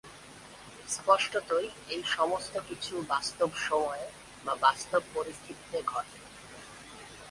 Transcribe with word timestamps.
স্পষ্টতই, 0.87 1.67
এই 1.89 2.01
সমস্ত 2.07 2.53
কিছু 2.69 2.93
বাস্তব 3.07 3.49
সময়ে 3.67 4.05
বা 4.45 4.53
বাস্তব 4.55 5.01
পরিস্থিতিতে 5.13 5.77
ঘটে। 5.87 6.19